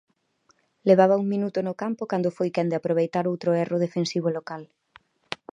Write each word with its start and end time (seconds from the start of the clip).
Levaba 0.89 1.19
un 1.21 1.27
minuto 1.33 1.57
na 1.61 1.73
campo 1.81 2.03
cando 2.11 2.35
foi 2.37 2.49
quen 2.55 2.67
de 2.69 2.77
aproveitar 2.77 3.25
outro 3.31 3.49
erro 3.63 3.77
defensivo 3.85 4.29
local. 4.37 4.63